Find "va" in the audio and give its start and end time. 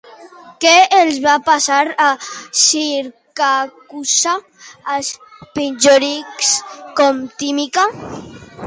1.25-1.35